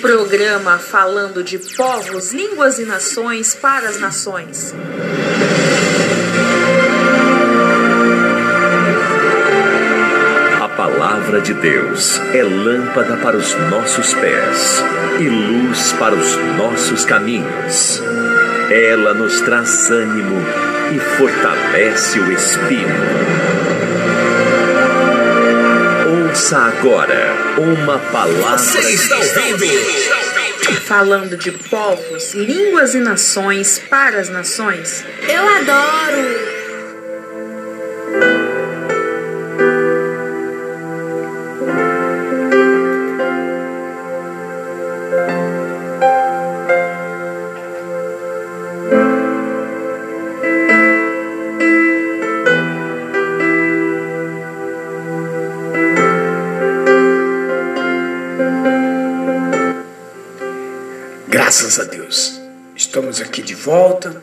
[0.00, 4.74] Programa falando de povos, línguas e nações para as nações.
[10.60, 14.82] A palavra de Deus é lâmpada para os nossos pés
[15.20, 18.02] e luz para os nossos caminhos.
[18.72, 20.36] Ela nos traz ânimo
[20.92, 23.41] e fortalece o espírito.
[26.32, 28.56] Ouça agora uma palavra.
[28.56, 30.80] Você está ouvindo?
[30.86, 35.04] Falando de povos, línguas e nações para as nações.
[35.28, 36.61] Eu adoro!
[63.62, 64.20] Volta,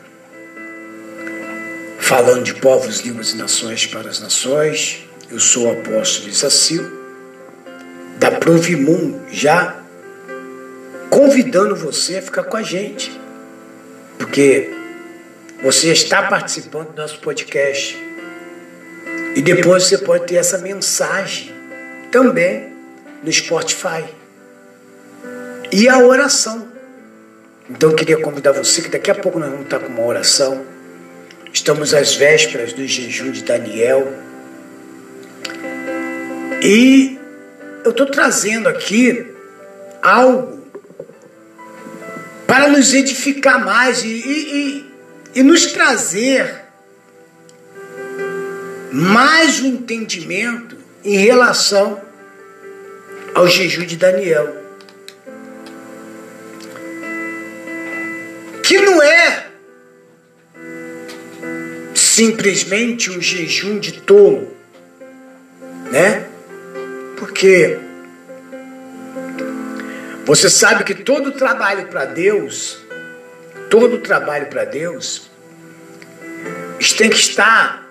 [1.98, 5.08] falando de povos, línguas e nações para as nações.
[5.30, 6.84] Eu sou o apóstolo Isacil,
[8.18, 9.80] da Provimum, já
[11.08, 13.18] convidando você a ficar com a gente,
[14.18, 14.70] porque
[15.62, 17.96] você está participando do nosso podcast.
[19.34, 21.54] E depois você pode ter essa mensagem
[22.12, 22.74] também
[23.22, 24.04] no Spotify.
[25.72, 26.69] E a oração.
[27.70, 30.66] Então eu queria convidar você que daqui a pouco nós vamos estar com uma oração.
[31.52, 34.12] Estamos às vésperas do jejum de Daniel.
[36.62, 37.18] E
[37.84, 39.24] eu estou trazendo aqui
[40.02, 40.60] algo
[42.46, 44.94] para nos edificar mais e, e, e,
[45.36, 46.64] e nos trazer
[48.92, 52.00] mais um entendimento em relação
[53.32, 54.59] ao jejum de Daniel.
[58.70, 59.46] Que não é
[61.92, 64.56] simplesmente um jejum de tolo,
[65.90, 66.28] né?
[67.16, 67.80] Porque
[70.24, 72.78] você sabe que todo trabalho para Deus,
[73.68, 75.28] todo trabalho para Deus,
[76.96, 77.90] tem que estar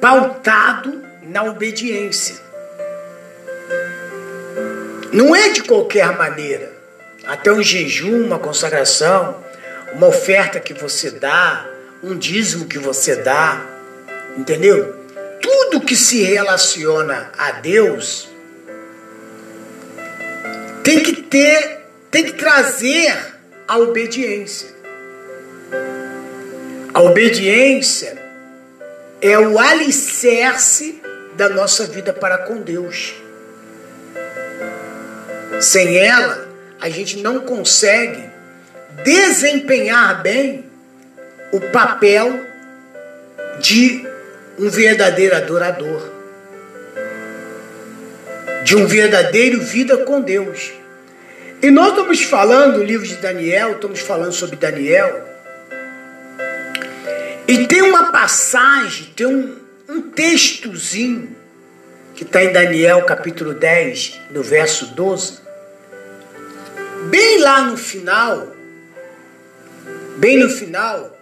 [0.00, 2.34] pautado na obediência.
[5.12, 6.72] Não é de qualquer maneira.
[7.24, 9.46] Até um jejum, uma consagração,
[9.92, 11.66] uma oferta que você dá,
[12.02, 13.64] um dízimo que você dá,
[14.36, 14.96] entendeu?
[15.40, 18.28] Tudo que se relaciona a Deus
[20.82, 23.14] tem que ter, tem que trazer
[23.66, 24.68] a obediência.
[26.94, 28.20] A obediência
[29.20, 31.02] é o alicerce
[31.34, 33.14] da nossa vida para com Deus.
[35.60, 36.48] Sem ela,
[36.80, 38.27] a gente não consegue
[39.04, 40.64] desempenhar bem
[41.52, 42.46] o papel
[43.60, 44.06] de
[44.58, 46.10] um verdadeiro adorador,
[48.64, 50.72] de um verdadeiro vida com Deus.
[51.62, 55.26] E nós estamos falando, o livro de Daniel, estamos falando sobre Daniel.
[57.46, 59.56] E tem uma passagem, tem um,
[59.88, 61.36] um textozinho
[62.14, 65.38] que está em Daniel capítulo 10, no verso 12.
[67.10, 68.57] Bem lá no final,
[70.18, 71.16] bem no final,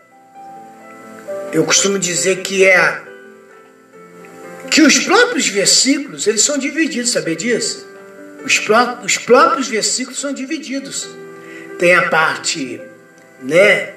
[1.52, 3.02] eu costumo dizer que é
[4.70, 7.86] que os próprios versículos eles são divididos, sabe disso?
[8.44, 11.08] Os, pró os próprios versículos são divididos.
[11.78, 12.80] Tem a parte,
[13.42, 13.94] né?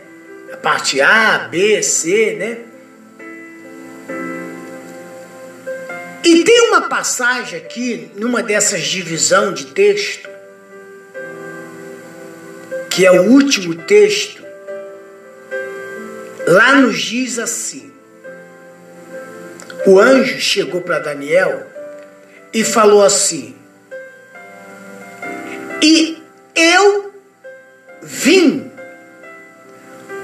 [0.52, 2.58] A parte A, B, C, né?
[6.24, 10.30] E tem uma passagem aqui, numa dessas divisão de texto,
[12.90, 14.39] que é o último texto
[16.50, 17.94] Lá nos diz assim:
[19.86, 21.68] o anjo chegou para Daniel
[22.52, 23.56] e falou assim:
[25.80, 26.24] E
[26.56, 27.14] eu
[28.02, 28.72] vim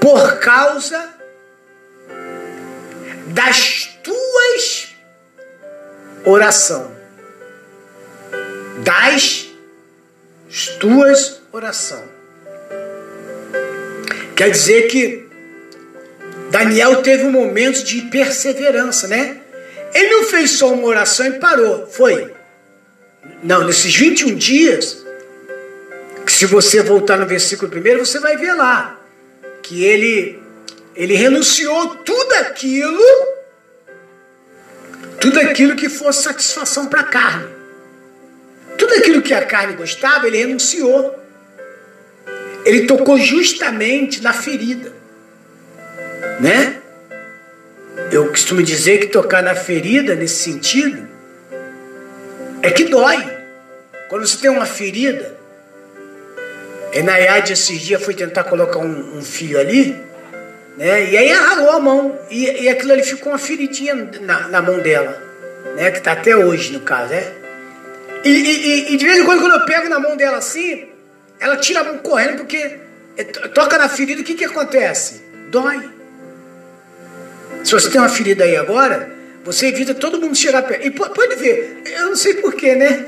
[0.00, 1.14] por causa
[3.28, 4.96] das tuas
[6.24, 6.90] oração.
[8.82, 9.46] Das
[10.80, 12.02] tuas oração.
[14.34, 15.25] Quer dizer que
[16.50, 19.38] Daniel teve um momento de perseverança, né?
[19.94, 22.32] Ele não fez só uma oração e parou, foi.
[23.42, 25.04] Não, nesses 21 dias,
[26.24, 29.00] que se você voltar no versículo primeiro, você vai ver lá
[29.62, 30.42] que ele
[30.94, 33.02] ele renunciou tudo aquilo
[35.20, 37.48] tudo aquilo que fosse satisfação para a carne.
[38.78, 41.14] Tudo aquilo que a carne gostava, ele renunciou.
[42.64, 44.92] Ele tocou justamente na ferida.
[46.40, 46.76] Né?
[48.10, 51.08] Eu costumo dizer que tocar na ferida, nesse sentido,
[52.62, 53.36] é que dói.
[54.08, 55.36] Quando você tem uma ferida,
[56.92, 59.96] e Nayade esses dias foi tentar colocar um, um fio ali,
[60.76, 61.10] né?
[61.10, 62.18] E aí ralou a mão.
[62.30, 65.22] E, e aquilo ali ficou uma feridinha na, na mão dela.
[65.76, 65.90] Né?
[65.90, 67.32] Que está até hoje, no caso, né?
[68.24, 70.88] E, e, e, de vez em quando, quando eu pego na mão dela assim,
[71.38, 72.78] ela tira a mão correndo, porque
[73.16, 75.22] é, toca na ferida, o que, que acontece?
[75.50, 75.95] Dói.
[77.66, 79.10] Se você tem uma ferida aí agora,
[79.42, 80.86] você evita todo mundo chegar perto.
[80.86, 83.04] E pode ver, eu não sei porquê, né?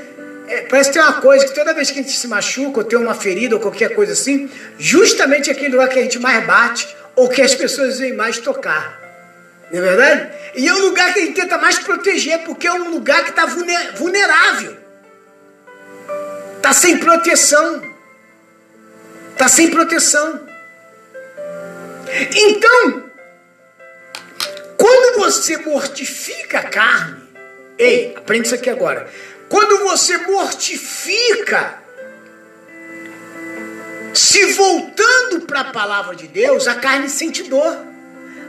[0.49, 2.99] É, parece ter uma coisa que toda vez que a gente se machuca, ou tem
[2.99, 7.29] uma ferida, ou qualquer coisa assim, justamente aquele lugar que a gente mais bate, ou
[7.29, 8.99] que as pessoas vêm mais tocar.
[9.71, 10.29] Não é verdade?
[10.55, 13.29] E é o lugar que a gente tenta mais proteger, porque é um lugar que
[13.29, 14.75] está vulnerável.
[16.57, 17.81] Está sem proteção.
[19.31, 20.41] Está sem proteção.
[22.35, 23.08] Então,
[24.79, 27.21] quando você mortifica a carne,
[27.77, 29.09] ei, aprende isso aqui agora.
[29.49, 31.83] Quando você mortifica
[34.13, 37.77] se voltando para a palavra de Deus, a carne sente dor.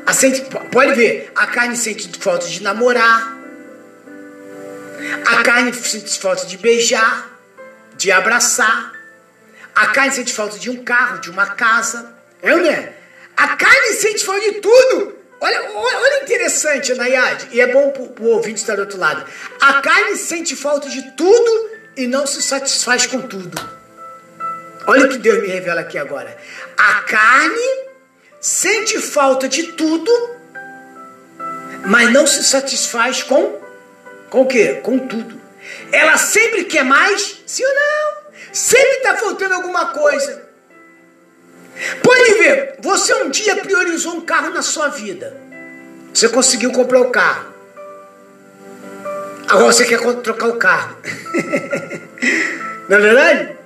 [0.07, 3.37] A sente, pode ver, a carne sente falta de namorar.
[5.27, 7.29] A carne sente falta de beijar,
[7.97, 8.93] de abraçar.
[9.75, 12.15] A carne sente falta de um carro, de uma casa.
[12.41, 12.93] É ou não é?
[13.37, 15.20] A carne sente falta de tudo.
[15.41, 19.25] Olha, olha interessante, Nayade, e é bom para o ouvinte estar do outro lado.
[19.61, 23.59] A carne sente falta de tudo e não se satisfaz com tudo.
[24.87, 26.37] Olha o que Deus me revela aqui agora.
[26.77, 27.89] A carne
[28.41, 30.11] sente falta de tudo,
[31.87, 33.59] mas não se satisfaz com
[34.29, 34.81] com o quê?
[34.83, 35.41] Com tudo.
[35.91, 38.21] Ela sempre quer mais, sim ou não?
[38.53, 40.50] Sempre está faltando alguma coisa.
[42.03, 45.37] Pode ver, você um dia priorizou um carro na sua vida.
[46.13, 47.51] Você conseguiu comprar o carro.
[49.49, 50.97] Agora você quer trocar o carro.
[52.89, 53.57] Não é verdade?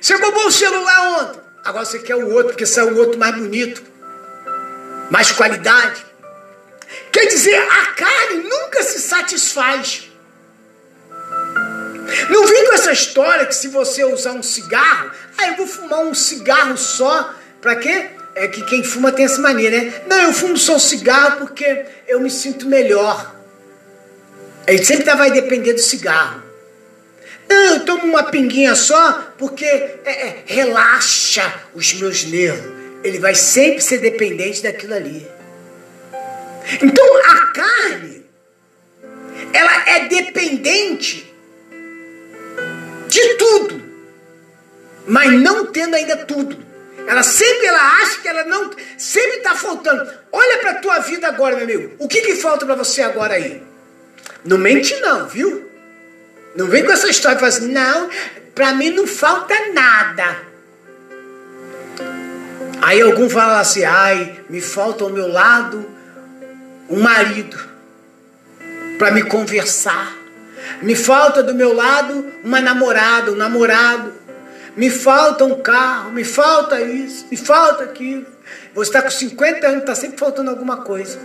[0.00, 1.40] Você roubou o celular ontem.
[1.64, 3.82] Agora você quer o outro, porque saiu o outro mais bonito.
[5.10, 6.06] Mais qualidade.
[7.12, 10.10] Quer dizer, a carne nunca se satisfaz.
[12.28, 16.00] Não vem com essa história que se você usar um cigarro, ah, eu vou fumar
[16.00, 18.06] um cigarro só, para quê?
[18.34, 20.02] É que quem fuma tem essa mania, né?
[20.06, 23.34] Não, eu fumo só um cigarro porque eu me sinto melhor.
[24.66, 26.42] Ele sempre vai depender do cigarro.
[27.48, 32.72] Não, eu tomo uma pinguinha só porque é, é, relaxa os meus nervos.
[33.02, 35.26] Ele vai sempre ser dependente daquilo ali.
[36.80, 38.24] Então a carne,
[39.52, 41.34] ela é dependente
[43.08, 43.82] de tudo,
[45.06, 46.69] mas não tendo ainda tudo.
[47.10, 50.08] Ela sempre ela acha que ela não sempre está faltando.
[50.30, 51.96] Olha para a tua vida agora, meu amigo.
[51.98, 53.60] O que, que falta para você agora aí?
[54.44, 55.68] Não mente não, viu?
[56.54, 58.08] Não vem com essa história e fala assim, não,
[58.54, 60.36] para mim não falta nada.
[62.80, 65.84] Aí algum fala assim, ai, me falta ao meu lado
[66.88, 67.58] um marido
[69.00, 70.16] para me conversar.
[70.80, 74.12] Me falta do meu lado uma namorada, um namorado.
[74.80, 78.24] Me falta um carro, me falta isso, me falta aquilo.
[78.72, 81.18] Você está com 50 anos, está sempre faltando alguma coisa.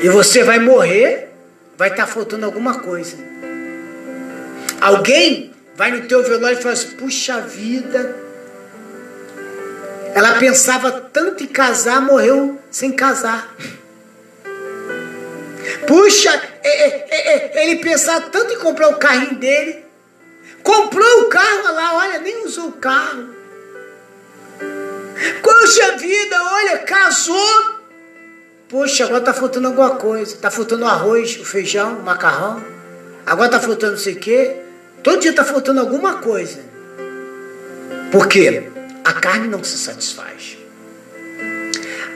[0.00, 1.28] e você vai morrer
[1.76, 3.16] vai estar tá faltando alguma coisa.
[4.80, 8.14] Alguém vai no teu velório e fala assim, puxa vida,
[10.14, 13.52] ela pensava tanto em casar, morreu sem casar.
[15.88, 16.30] Puxa,
[16.62, 19.89] é, é, é, ele pensava tanto em comprar o carrinho dele,
[20.62, 23.28] comprou o carro lá, olha, nem usou o carro.
[25.42, 27.80] Puxa vida, olha, casou,
[28.70, 30.32] Poxa, agora está faltando alguma coisa.
[30.32, 32.64] Está faltando arroz, o feijão, o macarrão.
[33.26, 34.62] Agora está faltando não sei o quê.
[35.02, 36.60] Todo dia está faltando alguma coisa.
[38.12, 38.70] Por quê?
[39.04, 40.56] A carne não se satisfaz.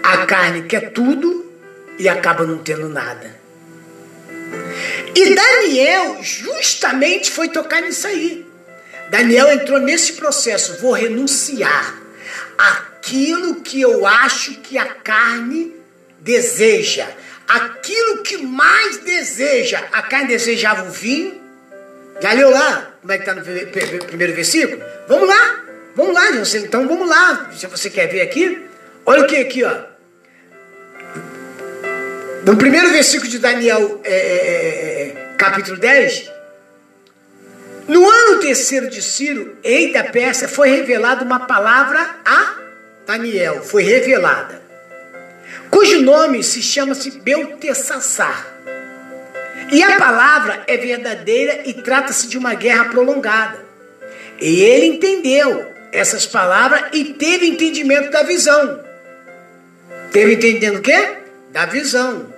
[0.00, 1.44] A carne quer tudo
[1.98, 3.34] e acaba não tendo nada.
[5.14, 8.46] E Daniel justamente foi tocar nisso aí.
[9.10, 10.80] Daniel entrou nesse processo.
[10.80, 11.94] Vou renunciar
[12.58, 15.74] aquilo que eu acho que a carne
[16.20, 17.06] deseja,
[17.46, 19.84] aquilo que mais deseja.
[19.92, 21.40] A carne desejava o vinho.
[22.20, 24.82] Já leu lá como é que está no primeiro versículo?
[25.06, 25.62] Vamos lá,
[25.94, 27.50] vamos lá, então vamos lá.
[27.54, 28.66] Se você quer ver aqui,
[29.04, 29.93] olha o que aqui, ó.
[32.44, 36.30] No primeiro versículo de Daniel, é, é, é, é capítulo 10,
[37.88, 42.56] No ano terceiro de Ciro, rei da Pérsia, foi revelada uma palavra a
[43.06, 44.60] Daniel, foi revelada,
[45.70, 48.46] cujo nome se chama-se Belteshazzar.
[49.72, 53.64] E a palavra é verdadeira e trata-se de uma guerra prolongada.
[54.38, 58.84] E ele entendeu essas palavras e teve entendimento da visão.
[60.12, 61.16] Teve entendendo o quê?
[61.50, 62.33] Da visão.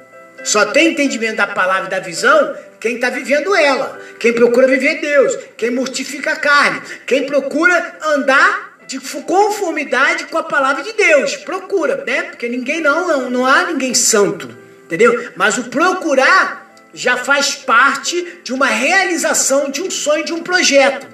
[0.46, 4.00] Só tem entendimento da palavra e da visão quem está vivendo ela.
[4.20, 5.36] Quem procura viver Deus.
[5.56, 6.80] Quem mortifica a carne.
[7.04, 11.34] Quem procura andar de conformidade com a palavra de Deus.
[11.38, 12.22] Procura, né?
[12.22, 14.48] Porque ninguém não, não, não há ninguém santo.
[14.84, 15.32] Entendeu?
[15.34, 21.08] Mas o procurar já faz parte de uma realização de um sonho, de um projeto.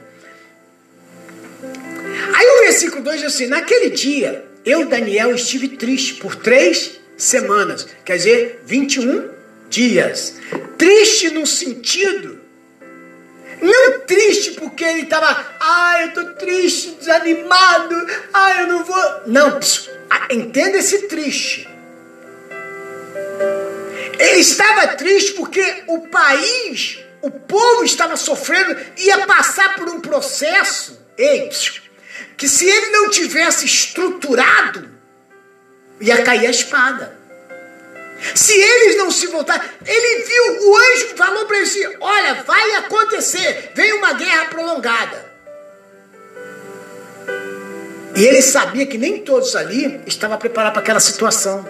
[2.34, 7.86] Aí o versículo 2 diz assim: Naquele dia, eu, Daniel, estive triste por três semanas,
[8.04, 9.30] quer dizer, 21
[9.68, 10.34] dias.
[10.76, 12.40] Triste no sentido,
[13.60, 17.94] não triste porque ele estava, ah, eu estou triste, desanimado,
[18.32, 19.22] ah, eu não vou.
[19.26, 19.60] Não,
[20.30, 21.68] entenda esse triste.
[24.18, 31.00] Ele estava triste porque o país, o povo estava sofrendo, ia passar por um processo,
[31.16, 31.48] ei,
[32.36, 34.91] que se ele não tivesse estruturado,
[36.02, 37.16] ia cair a espada.
[38.34, 42.74] Se eles não se voltarem, ele viu, o anjo falou para ele assim: Olha, vai
[42.76, 45.32] acontecer, vem uma guerra prolongada.
[48.14, 51.66] E ele sabia que nem todos ali estavam preparados para aquela situação.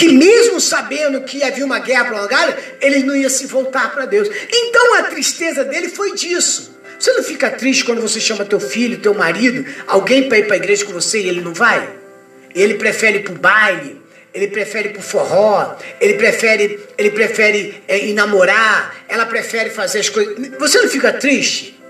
[0.00, 4.30] que mesmo sabendo que havia uma guerra prolongada, ele não ia se voltar para Deus.
[4.50, 6.69] Então a tristeza dele foi disso.
[7.00, 10.56] Você não fica triste quando você chama teu filho, teu marido, alguém para ir para
[10.56, 11.88] a igreja com você e ele não vai?
[12.54, 14.02] Ele prefere ir para o baile,
[14.34, 19.70] ele prefere ir para o forró, ele prefere, ele prefere é, ir namorar, ela prefere
[19.70, 20.36] fazer as coisas.
[20.58, 21.80] Você não fica triste?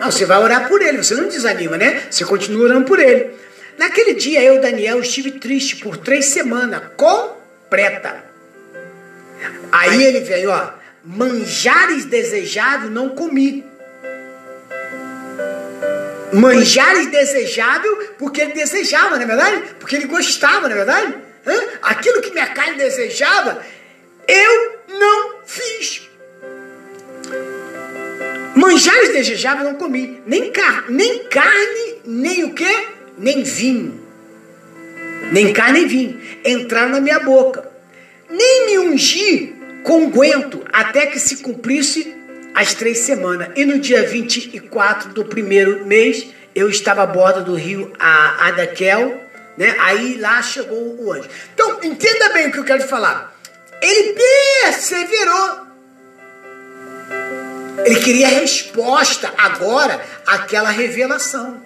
[0.00, 2.02] Não, você vai orar por ele, você não desanima, né?
[2.10, 3.32] Você continua orando por ele.
[3.76, 7.36] Naquele dia eu, Daniel, estive triste por três semanas, com
[7.68, 8.24] preta.
[9.70, 10.70] Aí ele veio, ó,
[11.04, 13.73] manjares desejável não comi.
[16.34, 19.62] Manjares desejável porque ele desejava, não é verdade?
[19.78, 21.14] Porque ele gostava, não é verdade?
[21.82, 23.62] Aquilo que minha carne desejava,
[24.26, 26.08] eu não fiz.
[28.54, 32.88] Manjares desejáveis não comi, nem, car nem carne, nem o que?
[33.18, 34.04] Nem vinho
[35.32, 37.68] nem carne nem vinho, entraram na minha boca.
[38.28, 40.10] Nem me ungi com
[40.72, 42.14] até que se cumprisse
[42.54, 43.48] as três semanas.
[43.56, 49.20] E no dia 24 do primeiro mês, eu estava à borda do rio Adaquel,
[49.56, 49.74] né?
[49.80, 51.28] Aí lá chegou o anjo.
[51.52, 53.34] Então, entenda bem o que eu quero falar.
[53.82, 54.18] Ele
[54.62, 55.64] perseverou.
[57.84, 61.62] Ele queria resposta agora àquela revelação.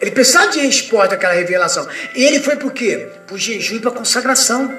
[0.00, 1.86] Ele precisava de resposta àquela revelação.
[2.14, 3.08] E ele foi por quê?
[3.26, 4.76] Por jejum e para consagração.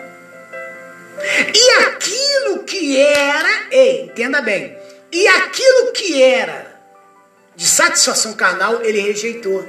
[1.54, 4.76] E aquilo que era, ei, entenda bem,
[5.14, 6.74] e aquilo que era
[7.56, 9.64] de satisfação carnal, ele rejeitou.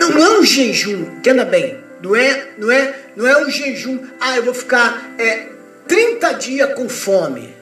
[0.00, 4.36] Não, é um jejum, entenda bem, não é, não é, não é um jejum, ah,
[4.36, 5.46] eu vou ficar é,
[5.86, 7.54] 30 dias com fome.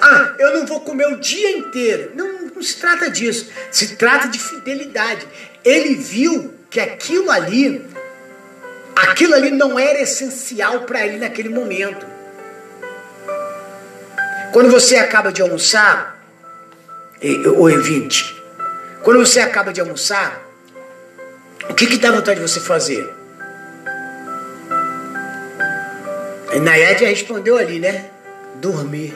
[0.00, 2.10] Ah, eu não vou comer o dia inteiro.
[2.16, 3.50] Não, não se trata disso.
[3.70, 5.26] Se trata de fidelidade.
[5.64, 7.84] Ele viu que aquilo ali,
[8.94, 12.11] aquilo ali não era essencial para ele naquele momento.
[14.52, 16.22] Quando você acaba de almoçar,
[17.56, 18.36] ou evite,
[19.02, 20.42] quando você acaba de almoçar,
[21.70, 23.10] o que, que dá vontade de você fazer?
[26.60, 28.10] Nayade respondeu ali, né?
[28.56, 29.14] Dormir,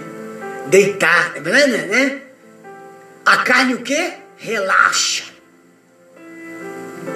[0.68, 1.66] deitar, né?
[1.66, 2.20] né?
[3.24, 4.14] A carne o quê?
[4.38, 5.24] Relaxa.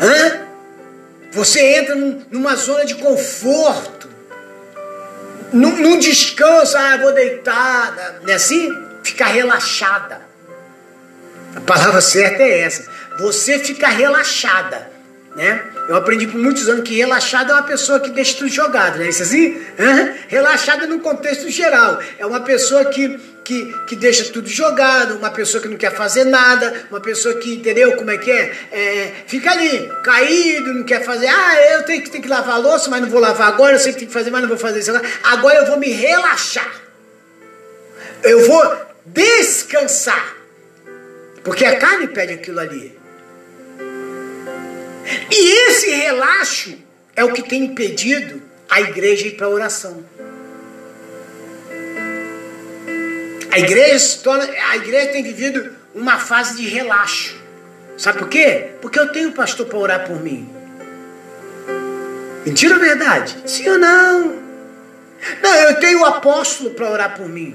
[0.01, 0.47] Hã?
[1.33, 4.10] Você entra num, numa zona de conforto.
[5.53, 8.21] Num, num descanso, ah, vou deitar.
[8.23, 8.71] Não é assim?
[9.03, 10.21] Ficar relaxada.
[11.57, 12.89] A palavra certa é essa.
[13.19, 14.90] Você fica relaxada.
[15.37, 15.63] Né?
[15.89, 19.05] Eu aprendi por muitos anos que relaxada é uma pessoa que deixa tudo jogado, não
[19.05, 19.61] é isso assim?
[19.79, 20.13] Hã?
[20.27, 22.01] Relaxada no contexto geral.
[22.19, 23.19] É uma pessoa que
[23.51, 27.55] que, que deixa tudo jogado, uma pessoa que não quer fazer nada, uma pessoa que,
[27.55, 28.53] entendeu como é que é?
[28.71, 32.59] é fica ali, caído, não quer fazer, ah, eu tenho que, tenho que lavar a
[32.59, 34.57] louça, mas não vou lavar agora, eu sei que tem que fazer, mas não vou
[34.57, 35.09] fazer isso agora.
[35.25, 36.81] Agora eu vou me relaxar.
[38.23, 40.37] Eu vou descansar.
[41.43, 43.00] Porque a carne pede aquilo ali.
[45.31, 46.77] E esse relaxo
[47.17, 50.05] é o que tem impedido a igreja ir para a oração.
[53.51, 57.37] A igreja, torna, a igreja tem vivido uma fase de relaxo.
[57.99, 58.71] Sabe por quê?
[58.81, 60.49] Porque eu tenho pastor para orar por mim.
[62.47, 63.37] Mentira ou verdade?
[63.45, 64.41] Sim ou não?
[65.43, 67.55] Não, eu tenho o apóstolo para orar por mim.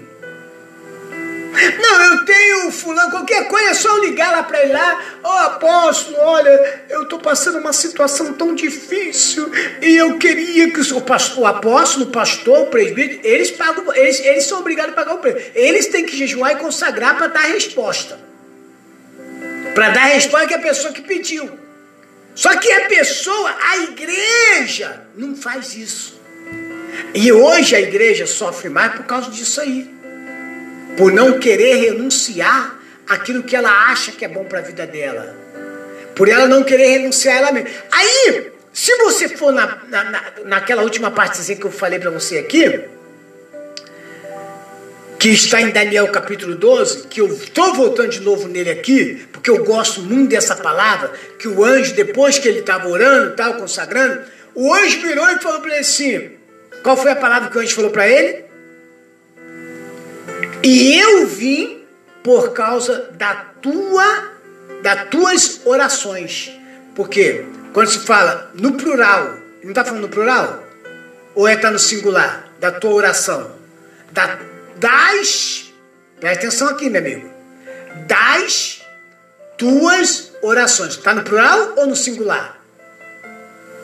[1.79, 5.01] Não, eu tenho fulano, qualquer coisa é só ligar lá para ele lá.
[5.23, 9.49] Ó oh, apóstolo, olha, eu estou passando uma situação tão difícil
[9.81, 14.19] e eu queria que o, pastor, o apóstolo, o pastor, o presbítero, eles pagam, eles,
[14.19, 15.51] eles são obrigados a pagar o preço.
[15.55, 18.19] Eles têm que jejuar e consagrar para dar resposta.
[19.73, 21.49] Para dar a resposta que a pessoa que pediu.
[22.33, 26.19] Só que a pessoa, a igreja, não faz isso.
[27.13, 29.94] E hoje a igreja sofre mais por causa disso aí
[30.97, 35.35] por não querer renunciar aquilo que ela acha que é bom para a vida dela.
[36.15, 37.69] Por ela não querer renunciar a ela mesma.
[37.91, 42.81] Aí, se você for na, na, naquela última partezinha que eu falei para você aqui,
[45.19, 49.49] que está em Daniel capítulo 12, que eu estou voltando de novo nele aqui, porque
[49.49, 54.21] eu gosto muito dessa palavra, que o anjo, depois que ele estava orando, tal, consagrando,
[54.53, 56.31] o anjo virou e falou para ele assim:
[56.83, 58.45] qual foi a palavra que o anjo falou para ele?
[60.65, 61.85] E eu vim
[62.23, 64.31] por causa da tua,
[64.81, 66.51] das tuas orações.
[66.95, 70.63] Porque quando se fala no plural, não está falando no plural?
[71.35, 72.49] Ou é está no singular?
[72.59, 73.51] Da tua oração.
[74.11, 74.39] Da,
[74.77, 75.71] das,
[76.19, 77.29] presta atenção aqui, meu amigo.
[78.07, 78.81] Das
[79.59, 80.93] tuas orações.
[80.93, 82.59] Está no plural ou no singular?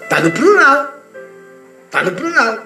[0.02, 1.00] Está no plural.
[1.86, 2.64] Está no plural.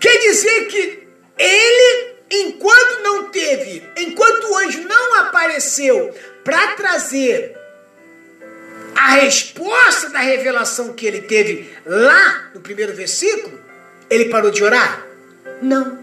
[0.00, 1.06] Quer dizer que
[1.36, 7.56] ele enquanto não teve, enquanto o anjo não apareceu para trazer
[8.96, 13.60] a resposta da revelação que ele teve lá no primeiro versículo,
[14.08, 15.06] ele parou de orar?
[15.60, 15.98] Não.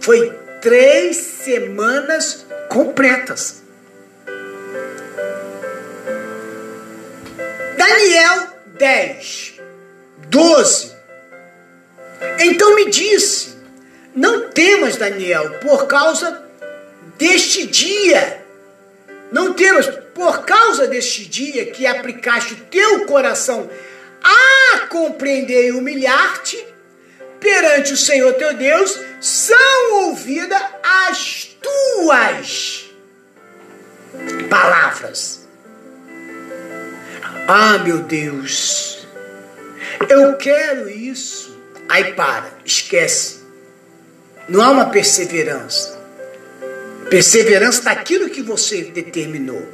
[0.00, 3.62] Foi três semanas completas.
[7.76, 9.60] Daniel 10,
[10.28, 10.92] 12.
[12.40, 13.51] Então me disse
[14.14, 16.42] não temas, Daniel, por causa
[17.18, 18.44] deste dia.
[19.30, 23.70] Não temas, por causa deste dia que aplicaste o teu coração
[24.22, 26.72] a compreender e humilhar-te
[27.40, 30.62] perante o Senhor teu Deus, são ouvidas
[31.08, 32.90] as tuas
[34.48, 35.48] palavras.
[37.48, 39.06] Ah, meu Deus,
[40.08, 41.60] eu quero isso.
[41.88, 43.41] Aí para, esquece.
[44.48, 45.98] Não há uma perseverança.
[47.08, 49.66] Perseverança daquilo que você determinou.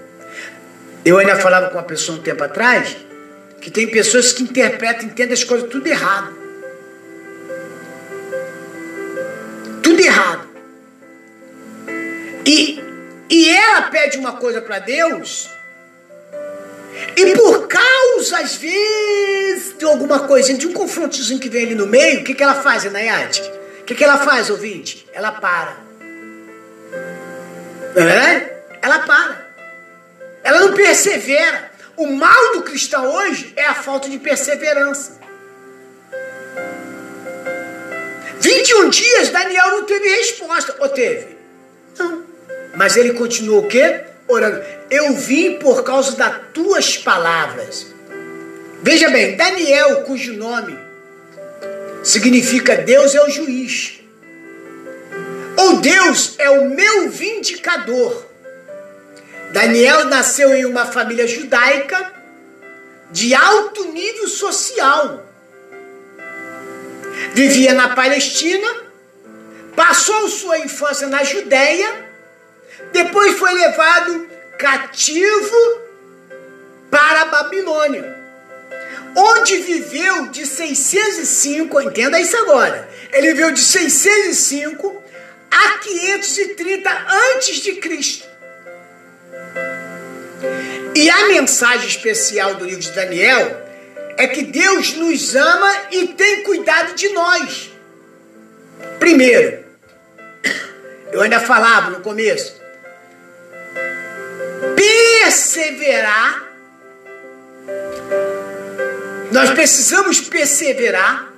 [1.04, 2.96] Eu ainda falava com uma pessoa um tempo atrás
[3.60, 6.36] que tem pessoas que interpretam, entendem as coisas tudo errado.
[9.82, 10.48] Tudo errado.
[12.46, 12.82] E,
[13.28, 15.50] e ela pede uma coisa para Deus,
[17.16, 21.86] e por causa, às vezes, de alguma coisa, de um confrontozinho que vem ali no
[21.86, 23.42] meio, o que, que ela faz, Anayate?
[23.88, 25.08] Que, que ela faz, ouvinte?
[25.14, 25.78] Ela para.
[27.96, 28.62] É?
[28.82, 29.48] Ela para.
[30.44, 31.70] Ela não persevera.
[31.96, 35.18] O mal do cristão hoje é a falta de perseverança.
[38.38, 40.76] 21 dias Daniel não teve resposta.
[40.80, 41.38] Ou teve?
[41.98, 42.22] Não.
[42.74, 44.02] Mas ele continuou o quê?
[44.28, 44.62] Orando.
[44.90, 47.86] Eu vim por causa das tuas palavras.
[48.82, 50.87] Veja bem, Daniel, cujo nome
[52.08, 54.00] significa Deus é o juiz.
[55.56, 58.24] Ou Deus é o meu vindicador.
[59.52, 62.14] Daniel nasceu em uma família judaica
[63.10, 65.26] de alto nível social.
[67.34, 68.68] Vivia na Palestina,
[69.76, 72.08] passou sua infância na Judéia,
[72.92, 75.80] depois foi levado cativo
[76.90, 78.17] para a Babilônia
[79.16, 85.02] onde viveu de 605, entenda isso agora, ele viveu de 605
[85.50, 88.28] a 530 antes de Cristo.
[90.94, 93.68] E a mensagem especial do livro de Daniel
[94.16, 97.70] é que Deus nos ama e tem cuidado de nós.
[98.98, 99.64] Primeiro,
[101.12, 102.60] eu ainda falava no começo,
[104.74, 106.47] perseverar
[109.30, 111.32] nós precisamos perseverar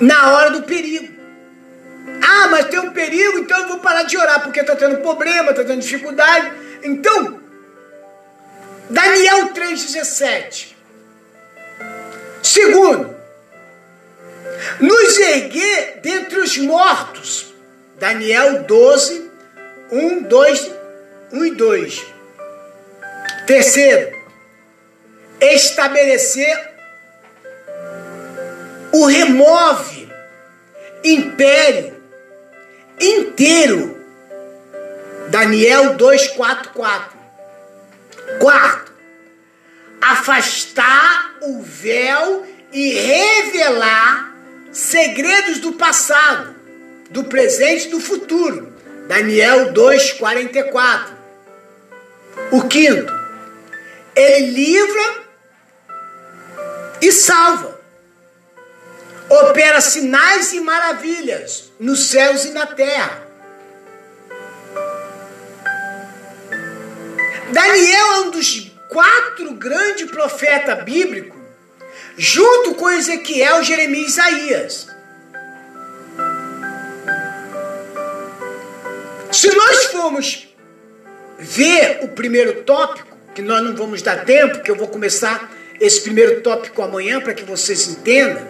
[0.00, 1.12] na hora do perigo.
[2.22, 5.50] Ah, mas tem um perigo, então eu vou parar de orar porque está tendo problema,
[5.50, 6.52] está tendo dificuldade.
[6.82, 7.40] Então,
[8.90, 10.74] Daniel 3,17.
[12.42, 13.14] Segundo,
[14.80, 17.52] Nos erguer dentre os mortos.
[17.98, 19.30] Daniel 12,
[19.90, 20.70] 1, 2,
[21.32, 22.13] 1 e 2.
[23.46, 24.16] Terceiro,
[25.40, 26.74] estabelecer
[28.92, 30.08] o remove
[31.04, 31.94] império
[32.98, 34.02] inteiro.
[35.28, 37.12] Daniel 2:44.
[38.40, 38.92] Quarto,
[40.00, 44.34] afastar o véu e revelar
[44.72, 46.54] segredos do passado,
[47.10, 48.72] do presente e do futuro.
[49.06, 51.12] Daniel 2:44.
[52.50, 53.23] O quinto,
[54.16, 55.24] ele livra
[57.00, 57.80] e salva.
[59.28, 63.24] Opera sinais e maravilhas nos céus e na terra.
[67.50, 71.40] Daniel é um dos quatro grandes profetas bíblicos,
[72.16, 74.86] junto com Ezequiel, Jeremias e Isaías.
[79.32, 80.48] Se nós formos
[81.38, 86.00] ver o primeiro tópico, que nós não vamos dar tempo, que eu vou começar esse
[86.00, 88.46] primeiro tópico amanhã para que vocês entendam,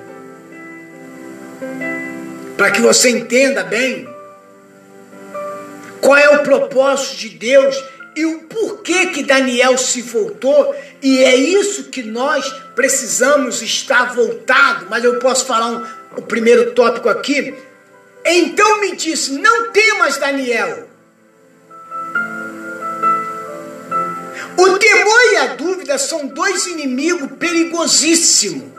[2.56, 4.06] para que você entenda bem
[6.00, 7.82] qual é o propósito de Deus
[8.14, 14.86] e o porquê que Daniel se voltou, e é isso que nós precisamos estar voltado,
[14.88, 15.84] mas eu posso falar um,
[16.16, 17.54] o primeiro tópico aqui.
[18.24, 20.88] Então me disse: Não temas, Daniel.
[24.56, 28.72] O temor e a dúvida são dois inimigos perigosíssimos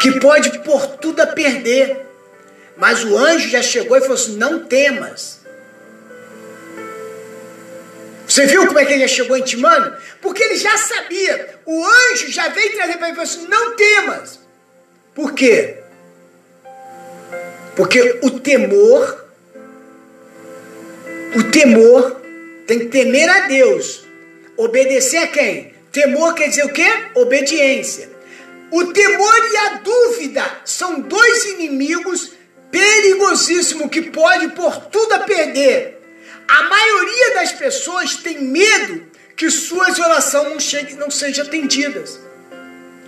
[0.00, 2.06] que pode pôr tudo a perder.
[2.76, 5.40] Mas o anjo já chegou e falou assim: Não temas.
[8.30, 9.92] Você viu como é que ele já chegou intimando?
[10.22, 11.58] Porque ele já sabia.
[11.66, 14.38] O anjo já veio trazer para ele e falou assim: não temas.
[15.12, 15.78] Por quê?
[17.74, 19.26] Porque o temor,
[21.34, 22.20] o temor,
[22.68, 24.04] tem que temer a Deus.
[24.60, 25.72] Obedecer a quem?
[25.90, 26.86] Temor quer dizer o quê?
[27.14, 28.10] Obediência.
[28.70, 32.32] O temor e a dúvida são dois inimigos
[32.70, 35.98] perigosíssimos que pode pôr tudo a perder.
[36.46, 42.20] A maioria das pessoas tem medo que suas orações não, cheguem, não sejam atendidas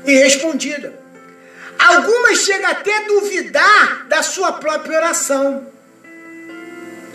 [0.06, 0.92] e respondidas.
[1.78, 5.66] Algumas chegam até a duvidar da sua própria oração.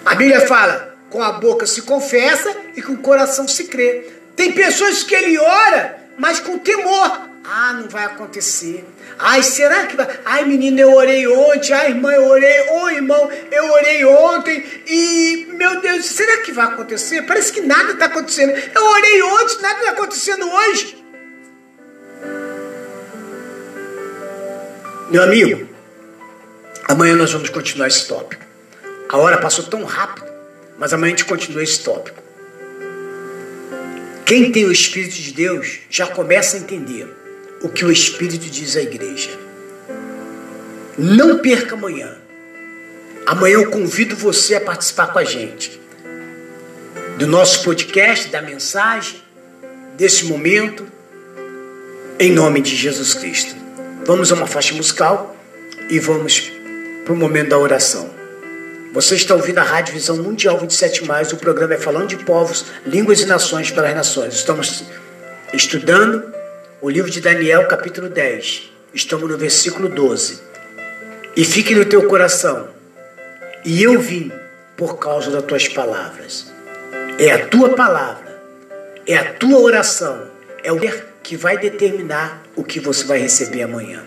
[0.05, 4.16] A Bíblia fala: com a boca se confessa e com o coração se crê.
[4.37, 7.27] Tem pessoas que ele ora, mas com temor.
[7.43, 8.85] Ah, não vai acontecer.
[9.17, 10.07] Ai, será que vai?
[10.25, 11.73] Ai, menina, eu orei ontem.
[11.73, 12.61] Ai, irmã, eu orei.
[12.69, 14.63] Ô, oh, irmão, eu orei ontem.
[14.85, 17.23] E, meu Deus, será que vai acontecer?
[17.23, 18.51] Parece que nada está acontecendo.
[18.51, 21.03] Eu orei ontem, nada está acontecendo hoje.
[25.09, 25.67] Meu amigo,
[26.87, 28.45] amanhã nós vamos continuar esse tópico.
[29.09, 30.27] A hora passou tão rápido,
[30.77, 32.26] mas amanhã a gente continua esse tópico.
[34.27, 37.07] Quem tem o Espírito de Deus já começa a entender
[37.61, 39.29] o que o Espírito diz à igreja.
[40.97, 42.13] Não perca amanhã.
[43.25, 45.79] Amanhã eu convido você a participar com a gente
[47.17, 49.23] do nosso podcast, da mensagem,
[49.95, 50.85] desse momento,
[52.19, 53.55] em nome de Jesus Cristo.
[54.05, 55.37] Vamos a uma faixa musical
[55.89, 56.51] e vamos
[57.05, 58.16] para o momento da oração.
[58.97, 63.21] Você está ouvindo a Rádio Visão Mundial 27, o programa é Falando de Povos, Línguas
[63.21, 64.33] e Nações para as Nações.
[64.33, 64.85] Estamos
[65.53, 66.33] estudando
[66.81, 68.71] o livro de Daniel, capítulo 10.
[68.95, 70.41] Estamos no versículo 12.
[71.35, 72.69] E fique no teu coração.
[73.63, 74.31] E eu vim
[74.75, 76.51] por causa das tuas palavras.
[77.19, 78.41] É a tua palavra,
[79.05, 80.27] é a tua oração,
[80.63, 80.79] é o
[81.21, 84.06] que vai determinar o que você vai receber amanhã.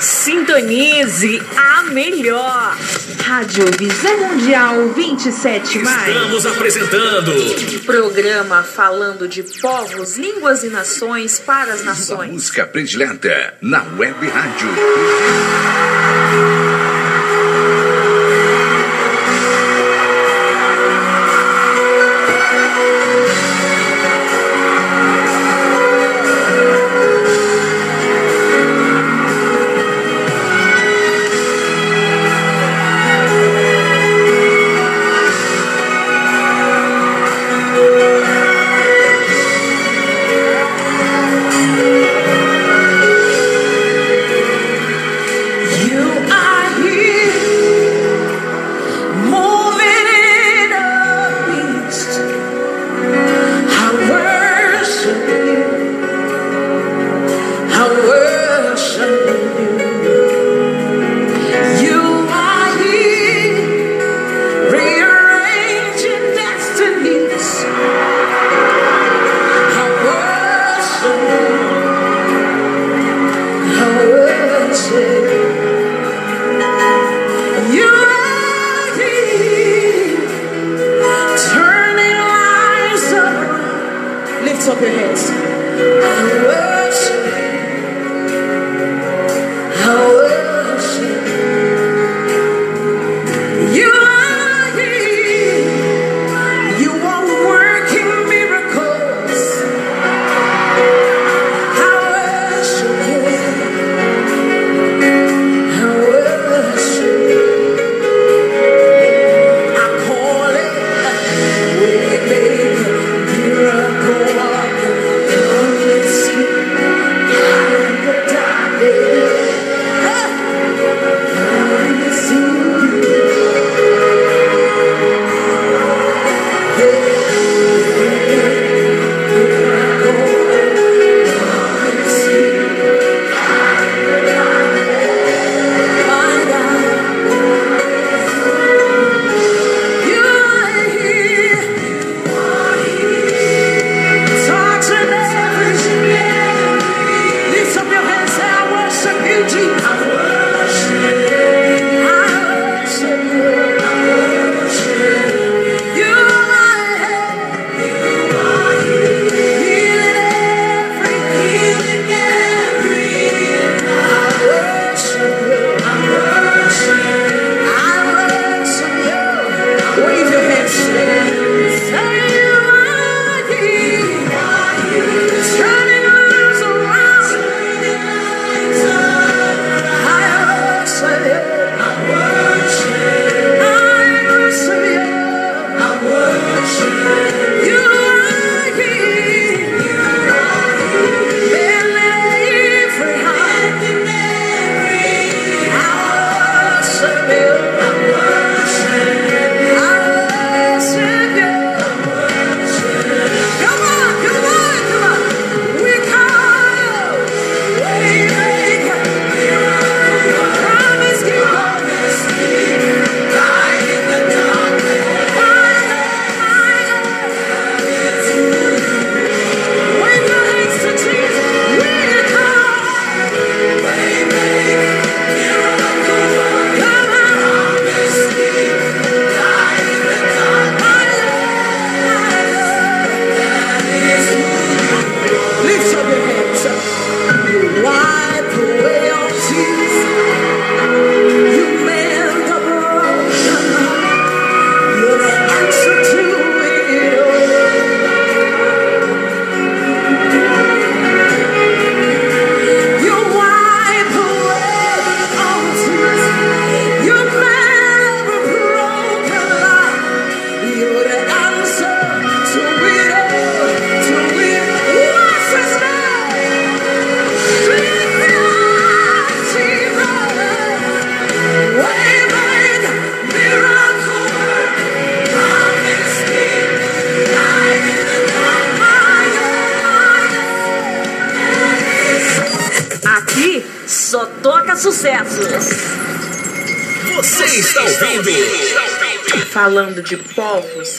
[0.00, 2.74] Sintonize a melhor.
[3.22, 6.08] Rádio Visão Mundial 27 mais.
[6.08, 7.32] Estamos apresentando
[7.84, 12.30] programa falando de povos, línguas e nações para as nações.
[12.30, 14.68] A música predileta na web rádio.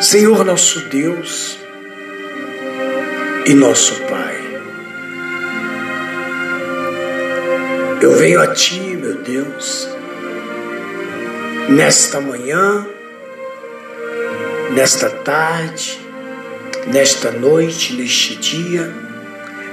[0.00, 1.58] Senhor nosso Deus
[3.44, 4.40] e nosso Pai,
[8.00, 9.86] eu venho a Ti, meu Deus,
[11.68, 12.86] nesta manhã,
[14.72, 16.00] nesta tarde,
[16.86, 18.90] nesta noite, neste dia,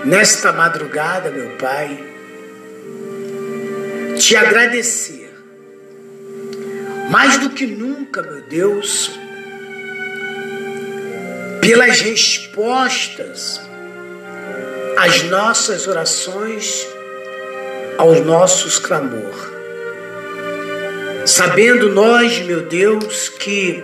[0.03, 2.03] nesta madrugada, meu Pai,
[4.19, 5.33] te agradecer
[7.09, 9.17] mais do que nunca, meu Deus,
[11.67, 13.60] pelas respostas
[14.95, 16.88] às nossas orações,
[17.97, 19.51] aos nossos clamor.
[21.25, 23.84] Sabendo nós, meu Deus, que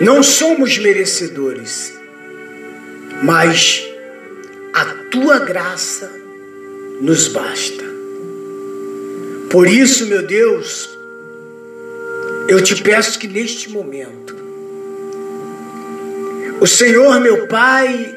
[0.00, 1.92] não somos merecedores,
[3.22, 3.84] mas
[4.72, 6.10] a tua graça
[7.02, 7.84] nos basta.
[9.50, 10.88] Por isso, meu Deus,
[12.48, 14.31] eu te peço que neste momento,
[16.62, 18.14] o Senhor, meu Pai,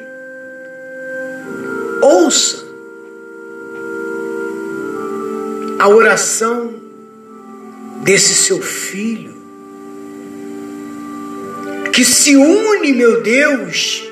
[2.00, 2.64] ouça
[5.80, 6.72] a oração
[8.04, 9.34] desse seu filho,
[11.92, 14.08] que se une, meu Deus,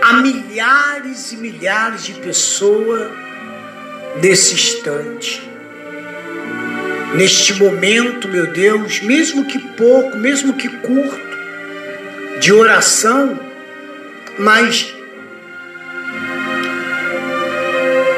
[0.00, 3.10] a milhares e milhares de pessoas
[4.22, 5.46] nesse instante.
[7.14, 11.27] Neste momento, meu Deus, mesmo que pouco, mesmo que curto,
[12.40, 13.38] de oração,
[14.38, 14.94] mas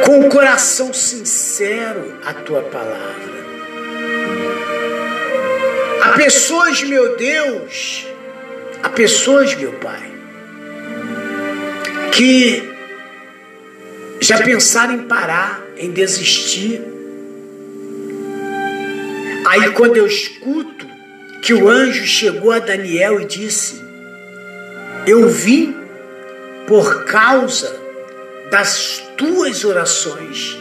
[0.04, 3.40] com o coração sincero a tua palavra.
[6.02, 8.06] Há pessoas, meu Deus,
[8.83, 10.11] há pessoas, meu Pai,
[12.12, 12.62] que
[14.20, 16.80] já pensaram em parar, em desistir,
[19.50, 20.87] Aí quando eu escuto
[21.42, 23.83] que o anjo chegou a Daniel e disse:
[25.07, 25.77] Eu vim
[26.67, 27.79] por causa
[28.51, 30.59] das tuas orações.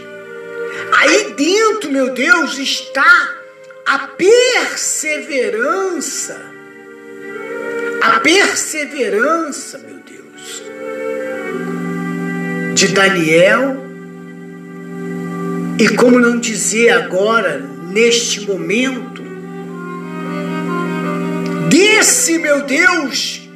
[0.93, 3.35] Aí dentro, meu Deus, está
[3.85, 6.39] a perseverança.
[8.01, 10.63] A perseverança, meu Deus,
[12.75, 13.85] de Daniel.
[15.77, 17.59] E como não dizer agora,
[17.91, 19.21] neste momento,
[21.69, 23.48] desse meu Deus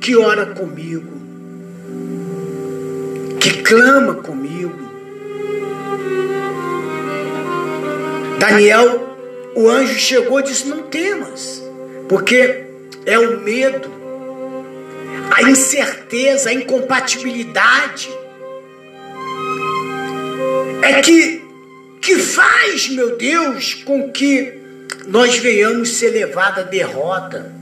[0.00, 1.12] que ora comigo,
[3.40, 4.88] que clama comigo.
[8.38, 9.16] Daniel,
[9.54, 11.62] o anjo chegou e disse: Não temas,
[12.08, 12.64] porque
[13.04, 13.90] é o medo,
[15.30, 18.08] a incerteza, a incompatibilidade.
[20.82, 21.48] É que
[22.00, 24.54] que faz, meu Deus, com que
[25.06, 27.52] nós venhamos ser levados à derrota,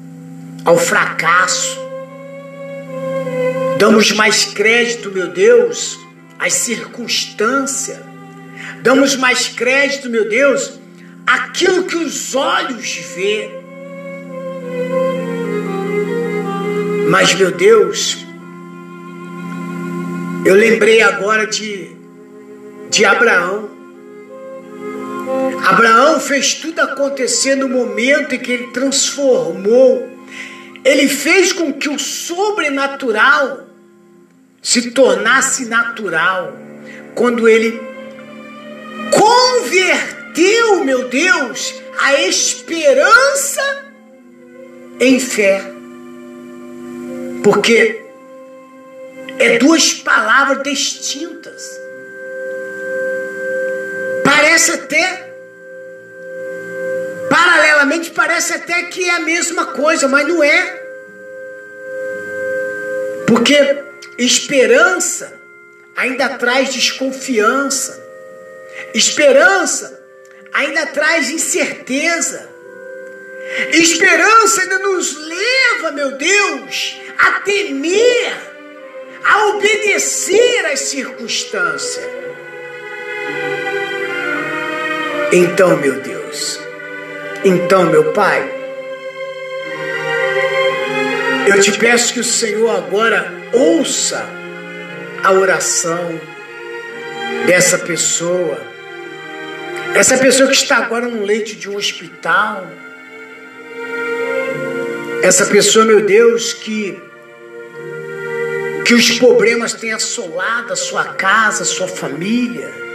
[0.65, 1.86] ao fracasso.
[3.79, 5.99] Damos mais crédito, meu Deus,
[6.39, 7.99] às circunstâncias.
[8.83, 10.79] Damos mais crédito, meu Deus,
[11.27, 13.51] àquilo que os olhos vê.
[17.09, 18.27] Mas, meu Deus,
[20.45, 21.91] eu lembrei agora de,
[22.91, 23.69] de Abraão.
[25.65, 30.16] Abraão fez tudo acontecer no momento em que ele transformou.
[30.87, 33.67] Ele fez com que o sobrenatural
[34.63, 36.57] se tornasse natural
[37.13, 37.81] quando ele
[39.11, 43.85] converteu, meu Deus, a esperança
[45.01, 45.61] em fé.
[47.43, 48.05] Porque
[49.41, 51.63] é duas palavras distintas.
[54.23, 55.26] Parece até,
[57.87, 60.83] paralelamente, parece até que é a mesma coisa, mas não é.
[63.27, 63.85] Porque
[64.19, 65.41] esperança
[65.95, 68.05] ainda traz desconfiança.
[68.93, 70.05] Esperança
[70.53, 72.49] ainda traz incerteza.
[73.73, 78.37] Esperança ainda nos leva, meu Deus, a temer,
[79.25, 82.05] a obedecer às circunstâncias.
[85.33, 86.66] Então, meu Deus,
[87.47, 88.53] então, meu Pai,
[91.47, 94.29] eu te peço que o Senhor agora ouça
[95.23, 96.21] a oração
[97.47, 98.59] dessa pessoa,
[99.95, 102.67] essa pessoa que está agora no leite de um hospital,
[105.23, 107.01] essa pessoa, meu Deus, que
[108.85, 112.86] que os problemas têm assolado a sua casa, a sua família.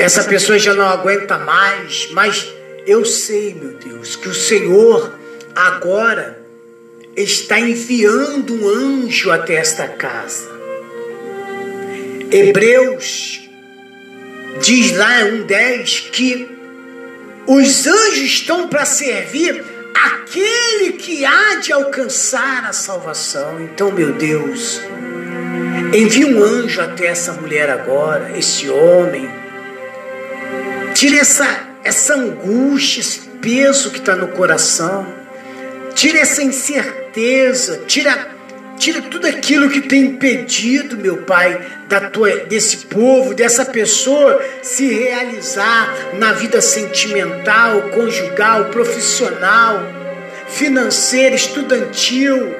[0.00, 2.48] Essa pessoa já não aguenta mais, mas
[2.86, 5.12] eu sei, meu Deus, que o Senhor
[5.54, 6.42] agora
[7.14, 10.48] está enviando um anjo até esta casa.
[12.30, 13.46] Hebreus
[14.62, 16.48] diz lá em 1,10 que
[17.46, 19.62] os anjos estão para servir
[19.94, 23.60] aquele que há de alcançar a salvação.
[23.60, 24.80] Então, meu Deus,
[25.92, 29.39] envia um anjo até essa mulher agora, esse homem.
[30.94, 35.06] Tira essa, essa angústia, esse peso que está no coração.
[35.94, 38.28] Tira essa incerteza, tira,
[38.78, 44.86] tira tudo aquilo que tem impedido, meu Pai, da tua, desse povo, dessa pessoa se
[44.92, 49.82] realizar na vida sentimental, conjugal, profissional,
[50.48, 52.54] financeira, estudantil.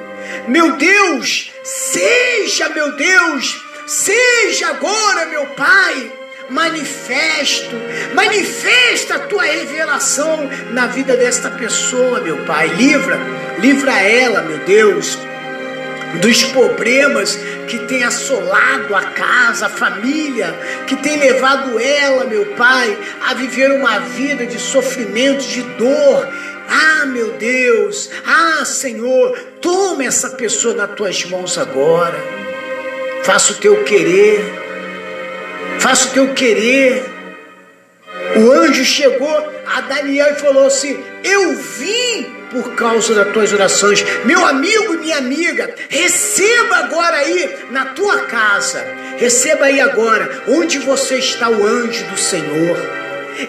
[0.47, 6.11] Meu Deus, seja, meu Deus, seja agora, meu Pai,
[6.51, 7.75] manifesto,
[8.13, 12.67] manifesta a tua revelação na vida desta pessoa, meu Pai.
[12.67, 13.17] Livra,
[13.59, 15.17] livra ela, meu Deus,
[16.21, 17.39] dos problemas
[17.69, 20.53] que tem assolado a casa, a família,
[20.87, 22.97] que tem levado ela, meu Pai,
[23.27, 26.27] a viver uma vida de sofrimento, de dor.
[26.67, 32.17] Ah, meu Deus, ah, Senhor, toma essa pessoa nas tuas mãos agora.
[33.23, 34.70] Faça o teu querer
[35.79, 37.03] faça o teu querer.
[38.35, 44.03] O anjo chegou a Daniel e falou assim: Eu vim por causa das tuas orações.
[44.25, 48.85] Meu amigo e minha amiga, receba agora aí na tua casa,
[49.17, 53.00] receba aí agora, onde você está, o anjo do Senhor.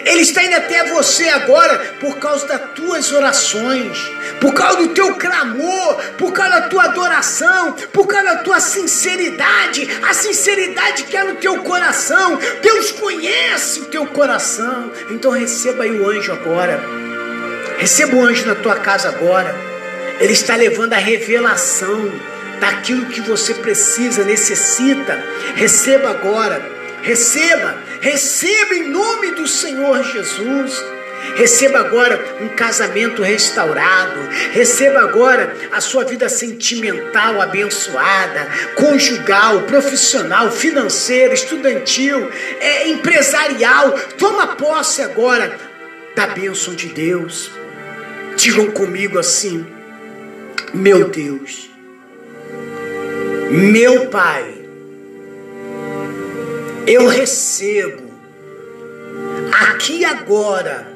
[0.05, 3.97] Ele está indo até você agora por causa das tuas orações,
[4.39, 9.87] por causa do teu clamor, por causa da tua adoração, por causa da tua sinceridade,
[10.03, 12.39] a sinceridade que é no teu coração.
[12.61, 14.91] Deus conhece o teu coração.
[15.09, 16.79] Então receba aí o anjo agora.
[17.77, 19.53] Receba o anjo na tua casa agora.
[20.19, 22.11] Ele está levando a revelação
[22.59, 25.21] daquilo que você precisa, necessita.
[25.55, 26.61] Receba agora.
[27.01, 30.83] Receba Receba em nome do Senhor Jesus.
[31.37, 34.19] Receba agora um casamento restaurado.
[34.51, 38.45] Receba agora a sua vida sentimental abençoada,
[38.75, 42.29] conjugal, profissional, financeira, estudantil,
[42.59, 43.91] é, empresarial.
[44.17, 45.57] Toma posse agora
[46.13, 47.49] da bênção de Deus.
[48.35, 49.65] Digam comigo assim:
[50.73, 51.71] Meu Deus,
[53.49, 54.62] meu Pai
[56.87, 58.03] eu recebo
[59.53, 60.87] aqui agora,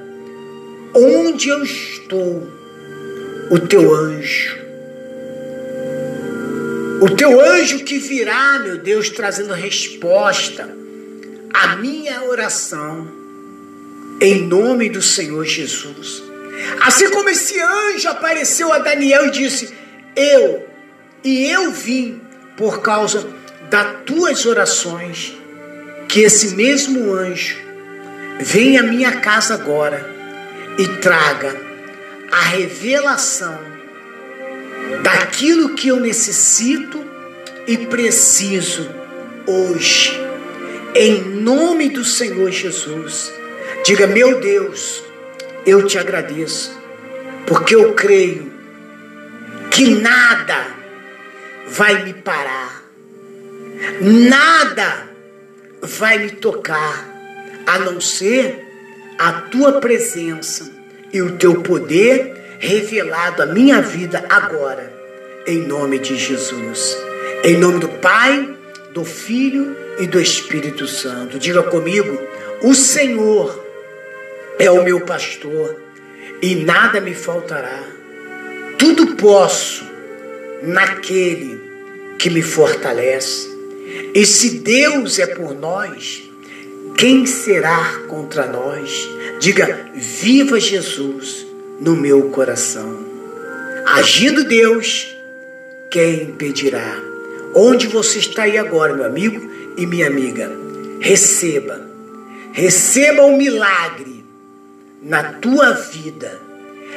[0.94, 2.48] onde eu estou,
[3.50, 4.58] o teu anjo.
[7.02, 10.76] O teu anjo que virá, meu Deus, trazendo resposta
[11.54, 13.08] à minha oração,
[14.20, 16.24] em nome do Senhor Jesus.
[16.82, 19.74] Assim como esse anjo apareceu a Daniel e disse:
[20.16, 20.68] Eu,
[21.24, 22.20] e eu vim
[22.58, 23.28] por causa
[23.70, 25.38] das tuas orações
[26.08, 27.58] que esse mesmo anjo
[28.40, 30.16] venha à minha casa agora
[30.78, 31.56] e traga
[32.32, 33.60] a revelação
[35.04, 37.04] daquilo que eu necessito
[37.68, 38.90] e preciso
[39.46, 40.14] hoje,
[40.96, 43.34] em nome do Senhor Jesus.
[43.86, 45.04] Diga, meu Deus,
[45.66, 46.78] eu te agradeço,
[47.46, 48.52] porque eu creio
[49.70, 50.68] que nada
[51.68, 52.84] vai me parar,
[54.02, 55.07] nada
[55.82, 57.14] vai me tocar,
[57.66, 58.66] a não ser
[59.18, 60.72] a tua presença
[61.12, 64.94] e o teu poder revelado à minha vida agora,
[65.46, 66.98] em nome de Jesus.
[67.44, 68.56] Em nome do Pai,
[68.94, 71.40] do Filho e do Espírito Santo.
[71.40, 72.20] Diga comigo:
[72.62, 73.64] o Senhor
[74.60, 75.80] é o meu pastor
[76.42, 77.84] e nada me faltará.
[78.78, 79.86] Tudo posso
[80.62, 81.60] naquele
[82.18, 83.57] que me fortalece.
[84.14, 86.24] E se Deus é por nós,
[86.98, 89.08] quem será contra nós?
[89.40, 91.46] Diga: Viva Jesus
[91.80, 93.06] no meu coração.
[93.86, 95.16] Agindo Deus,
[95.92, 97.02] quem impedirá?
[97.56, 100.52] Onde você está aí agora, meu amigo e minha amiga?
[101.00, 101.80] Receba,
[102.52, 104.26] receba o um milagre
[105.02, 106.42] na tua vida.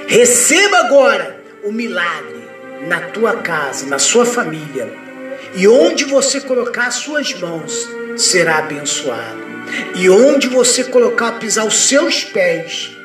[0.06, 2.40] Receba agora o milagre
[2.88, 5.09] na tua casa, na sua família.
[5.54, 9.40] E onde você colocar as suas mãos, será abençoado.
[9.94, 12.96] E onde você colocar, pisar os seus pés,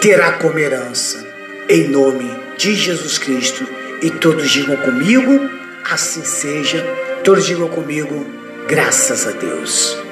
[0.00, 1.26] terá como herança.
[1.68, 3.66] Em nome de Jesus Cristo.
[4.00, 5.48] E todos digam comigo,
[5.84, 6.84] assim seja.
[7.24, 8.26] Todos digam comigo,
[8.66, 10.07] graças a Deus.